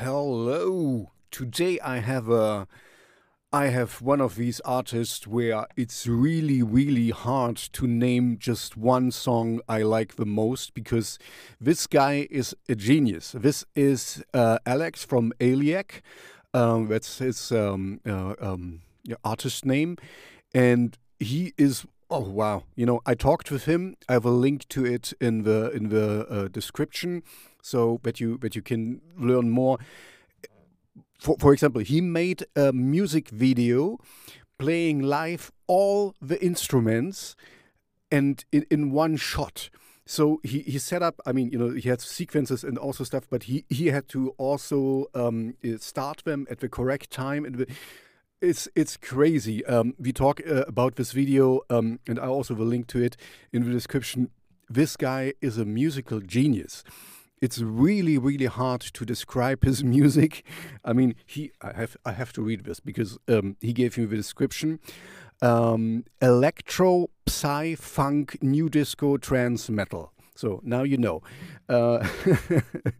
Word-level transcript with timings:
Hello. 0.00 1.10
Today 1.32 1.80
I 1.80 1.98
have 1.98 2.28
a 2.28 2.68
I 3.52 3.66
have 3.66 4.00
one 4.00 4.20
of 4.20 4.36
these 4.36 4.60
artists 4.60 5.26
where 5.26 5.66
it's 5.76 6.06
really 6.06 6.62
really 6.62 7.10
hard 7.10 7.56
to 7.56 7.88
name 7.88 8.36
just 8.38 8.76
one 8.76 9.10
song 9.10 9.60
I 9.68 9.82
like 9.82 10.14
the 10.14 10.24
most 10.24 10.72
because 10.72 11.18
this 11.60 11.88
guy 11.88 12.28
is 12.30 12.54
a 12.68 12.76
genius. 12.76 13.32
This 13.32 13.64
is 13.74 14.22
uh, 14.32 14.60
Alex 14.64 15.04
from 15.04 15.32
Aliac. 15.40 16.00
Um, 16.54 16.86
that's 16.86 17.18
his 17.18 17.50
um, 17.50 18.00
uh, 18.06 18.34
um, 18.40 18.82
artist 19.24 19.66
name, 19.66 19.96
and 20.54 20.96
he 21.18 21.54
is 21.58 21.84
Oh 22.10 22.20
wow! 22.20 22.64
You 22.74 22.86
know, 22.86 23.00
I 23.04 23.14
talked 23.14 23.50
with 23.50 23.66
him. 23.66 23.94
I 24.08 24.14
have 24.14 24.24
a 24.24 24.30
link 24.30 24.66
to 24.68 24.86
it 24.86 25.12
in 25.20 25.42
the 25.42 25.70
in 25.72 25.90
the 25.90 26.26
uh, 26.28 26.48
description, 26.48 27.22
so 27.60 28.00
that 28.02 28.18
you 28.18 28.38
that 28.38 28.56
you 28.56 28.62
can 28.62 29.02
learn 29.18 29.50
more. 29.50 29.78
For 31.18 31.36
for 31.38 31.52
example, 31.52 31.82
he 31.82 32.00
made 32.00 32.46
a 32.56 32.72
music 32.72 33.28
video 33.28 33.98
playing 34.58 35.02
live 35.02 35.52
all 35.66 36.14
the 36.20 36.42
instruments 36.42 37.36
and 38.10 38.42
in, 38.52 38.64
in 38.70 38.90
one 38.90 39.16
shot. 39.16 39.68
So 40.06 40.40
he, 40.42 40.60
he 40.60 40.78
set 40.78 41.02
up. 41.02 41.20
I 41.26 41.32
mean, 41.32 41.50
you 41.50 41.58
know, 41.58 41.70
he 41.74 41.90
had 41.90 42.00
sequences 42.00 42.64
and 42.64 42.78
also 42.78 43.04
stuff, 43.04 43.24
but 43.28 43.42
he 43.42 43.66
he 43.68 43.88
had 43.88 44.08
to 44.08 44.30
also 44.38 45.08
um, 45.14 45.56
start 45.78 46.22
them 46.24 46.46
at 46.50 46.60
the 46.60 46.70
correct 46.70 47.10
time 47.10 47.44
and. 47.44 47.56
The, 47.56 47.66
it's 48.40 48.68
it's 48.74 48.96
crazy. 48.96 49.64
Um, 49.66 49.94
we 49.98 50.12
talk 50.12 50.40
uh, 50.46 50.64
about 50.66 50.96
this 50.96 51.12
video, 51.12 51.60
um, 51.70 52.00
and 52.06 52.18
I 52.18 52.26
also 52.26 52.54
will 52.54 52.66
link 52.66 52.86
to 52.88 53.02
it 53.02 53.16
in 53.52 53.64
the 53.64 53.72
description. 53.72 54.30
This 54.68 54.96
guy 54.96 55.34
is 55.40 55.58
a 55.58 55.64
musical 55.64 56.20
genius. 56.20 56.84
It's 57.40 57.60
really 57.60 58.18
really 58.18 58.46
hard 58.46 58.80
to 58.80 59.04
describe 59.04 59.64
his 59.64 59.82
music. 59.96 60.44
I 60.84 60.92
mean, 60.92 61.14
he 61.26 61.52
I 61.60 61.72
have 61.72 61.96
I 62.04 62.12
have 62.12 62.32
to 62.34 62.42
read 62.42 62.64
this 62.64 62.80
because 62.80 63.18
um, 63.28 63.56
he 63.60 63.72
gave 63.72 63.98
me 63.98 64.04
the 64.04 64.16
description. 64.16 64.80
Um, 65.40 66.04
electro, 66.20 67.10
psy, 67.28 67.76
funk, 67.76 68.38
new 68.42 68.68
disco, 68.68 69.16
trance, 69.18 69.70
metal. 69.70 70.12
So 70.38 70.60
now 70.62 70.84
you 70.84 70.98
know. 70.98 71.20
Uh, 71.68 72.06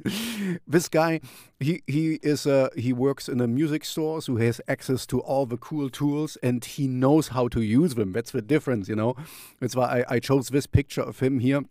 this 0.66 0.88
guy, 0.88 1.20
he 1.60 1.84
he 1.86 2.18
is 2.20 2.46
a, 2.46 2.68
he 2.76 2.92
works 2.92 3.28
in 3.28 3.40
a 3.40 3.46
music 3.46 3.84
store, 3.84 4.20
so 4.20 4.34
he 4.34 4.46
has 4.46 4.60
access 4.66 5.06
to 5.06 5.20
all 5.20 5.46
the 5.46 5.56
cool 5.56 5.88
tools, 5.88 6.36
and 6.42 6.64
he 6.64 6.88
knows 6.88 7.28
how 7.28 7.46
to 7.46 7.62
use 7.62 7.94
them. 7.94 8.12
That's 8.12 8.32
the 8.32 8.42
difference, 8.42 8.88
you 8.88 8.96
know. 8.96 9.14
That's 9.60 9.76
why 9.76 10.00
I, 10.00 10.14
I 10.16 10.18
chose 10.18 10.48
this 10.48 10.66
picture 10.66 11.00
of 11.00 11.20
him 11.20 11.38
here. 11.38 11.62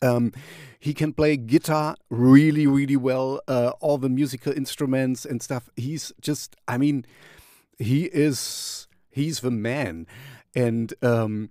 Um, 0.00 0.32
he 0.78 0.94
can 0.94 1.12
play 1.12 1.36
guitar 1.36 1.96
really, 2.08 2.68
really 2.68 2.96
well. 2.96 3.40
Uh, 3.48 3.72
all 3.80 3.98
the 3.98 4.08
musical 4.08 4.52
instruments 4.52 5.24
and 5.24 5.42
stuff. 5.42 5.68
He's 5.74 6.12
just, 6.20 6.54
I 6.68 6.78
mean, 6.78 7.04
he 7.80 8.04
is 8.04 8.86
he's 9.10 9.40
the 9.40 9.50
man, 9.50 10.06
and 10.54 10.94
um, 11.02 11.50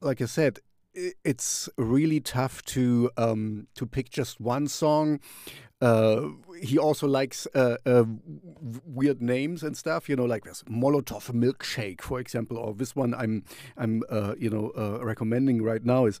like 0.00 0.22
I 0.22 0.26
said, 0.26 0.60
it's 0.94 1.68
really 1.76 2.20
tough 2.20 2.62
to 2.64 3.10
um, 3.16 3.66
to 3.74 3.86
pick 3.86 4.10
just 4.10 4.40
one 4.40 4.68
song. 4.68 5.20
Uh, 5.84 6.30
he 6.62 6.78
also 6.78 7.06
likes 7.06 7.46
uh, 7.54 7.76
uh, 7.84 8.04
weird 8.86 9.20
names 9.20 9.62
and 9.62 9.76
stuff, 9.76 10.08
you 10.08 10.16
know, 10.16 10.24
like 10.24 10.44
this 10.44 10.62
Molotov 10.62 11.30
milkshake, 11.30 12.00
for 12.00 12.18
example, 12.18 12.56
or 12.56 12.72
this 12.72 12.96
one 12.96 13.12
I'm 13.12 13.44
I'm 13.76 14.02
uh, 14.08 14.34
you 14.38 14.48
know 14.48 14.72
uh, 14.78 15.04
recommending 15.04 15.62
right 15.62 15.84
now 15.84 16.06
is 16.06 16.20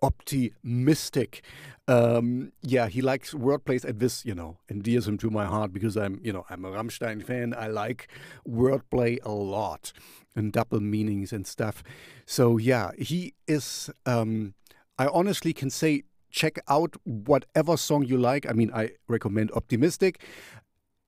optimistic. 0.00 1.42
Um, 1.88 2.52
yeah, 2.62 2.86
he 2.86 3.02
likes 3.02 3.34
wordplays, 3.34 3.84
and 3.84 3.98
this, 3.98 4.24
you 4.24 4.34
know, 4.34 4.58
endears 4.68 5.08
him 5.08 5.18
to 5.18 5.30
my 5.30 5.44
heart 5.44 5.72
because 5.72 5.96
I'm, 5.96 6.20
you 6.22 6.32
know, 6.32 6.46
I'm 6.48 6.64
a 6.64 6.70
Rammstein 6.70 7.24
fan. 7.24 7.52
I 7.58 7.66
like 7.66 8.06
wordplay 8.48 9.18
a 9.24 9.32
lot 9.32 9.92
and 10.36 10.52
double 10.52 10.78
meanings 10.78 11.32
and 11.32 11.48
stuff. 11.48 11.82
So 12.26 12.58
yeah, 12.58 12.92
he 12.96 13.34
is. 13.48 13.90
Um, 14.06 14.54
I 14.98 15.08
honestly 15.08 15.52
can 15.52 15.70
say 15.70 16.04
check 16.30 16.58
out 16.68 16.96
whatever 17.04 17.76
song 17.76 18.04
you 18.04 18.16
like. 18.16 18.48
I 18.48 18.52
mean, 18.52 18.70
I 18.74 18.92
recommend 19.08 19.50
Optimistic. 19.52 20.20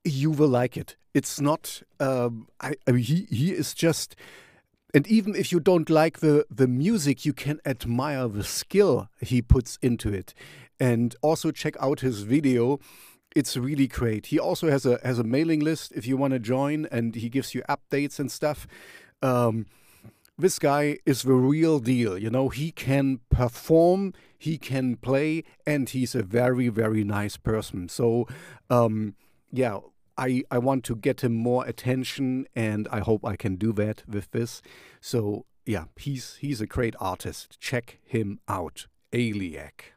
You 0.04 0.30
will 0.30 0.48
like 0.48 0.76
it. 0.76 0.96
It's 1.14 1.40
not. 1.40 1.82
Um, 2.00 2.48
I, 2.60 2.74
I 2.86 2.92
mean, 2.92 3.04
he 3.04 3.26
he 3.30 3.52
is 3.52 3.74
just 3.74 4.16
and 4.94 5.06
even 5.06 5.34
if 5.34 5.50
you 5.52 5.60
don't 5.60 5.88
like 5.88 6.20
the 6.20 6.46
the 6.50 6.66
music 6.66 7.24
you 7.24 7.32
can 7.32 7.60
admire 7.64 8.28
the 8.28 8.44
skill 8.44 9.08
he 9.20 9.40
puts 9.42 9.78
into 9.82 10.12
it 10.12 10.34
and 10.78 11.16
also 11.22 11.50
check 11.50 11.76
out 11.80 12.00
his 12.00 12.20
video 12.20 12.78
it's 13.34 13.56
really 13.56 13.86
great 13.86 14.26
he 14.26 14.38
also 14.38 14.70
has 14.70 14.84
a 14.84 14.98
has 15.02 15.18
a 15.18 15.24
mailing 15.24 15.60
list 15.60 15.92
if 15.94 16.06
you 16.06 16.16
want 16.16 16.32
to 16.32 16.38
join 16.38 16.86
and 16.90 17.14
he 17.14 17.28
gives 17.28 17.54
you 17.54 17.62
updates 17.68 18.18
and 18.18 18.30
stuff 18.30 18.66
um, 19.22 19.66
this 20.38 20.58
guy 20.58 20.98
is 21.06 21.22
the 21.22 21.32
real 21.32 21.78
deal 21.78 22.18
you 22.18 22.30
know 22.30 22.48
he 22.48 22.70
can 22.70 23.20
perform 23.30 24.12
he 24.42 24.58
can 24.58 24.97
play 24.97 25.44
and 25.66 25.91
he's 25.91 26.14
a 26.14 26.22
very 26.22 26.69
very 26.69 27.04
nice 27.04 27.36
person 27.36 27.88
so 27.88 28.26
um, 28.70 29.14
yeah 29.50 29.78
I, 30.16 30.42
I 30.50 30.58
want 30.58 30.84
to 30.84 30.97
get 30.97 31.25
him 31.25 31.34
more 31.34 31.66
attention 31.66 32.47
and 32.54 32.86
I 32.91 33.00
hope 33.00 33.25
I 33.25 33.36
can 33.36 33.56
do 33.56 33.72
that 33.72 34.02
with 34.06 34.31
this. 34.32 34.60
So 35.00 35.47
yeah, 35.64 35.84
he's 35.97 36.36
he's 36.36 36.60
a 36.60 36.66
great 36.66 36.94
artist. 37.00 37.58
Check 37.60 37.98
him 38.04 38.41
out. 38.48 38.86
Aliac. 39.12 39.92